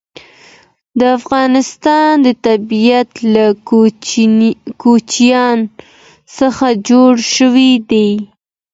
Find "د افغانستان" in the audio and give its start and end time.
0.99-2.17